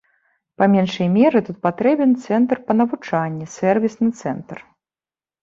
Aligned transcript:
Па 0.59 0.67
меншай 0.75 1.09
меры, 1.17 1.39
тут 1.49 1.59
патрэбен 1.65 2.15
цэнтр 2.23 2.57
па 2.71 2.77
навучанні, 2.81 3.45
сэрвісны 3.59 4.09
цэнтр. 4.25 4.57